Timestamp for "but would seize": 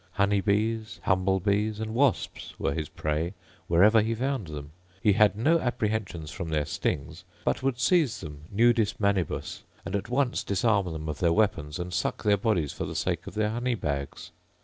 7.45-8.19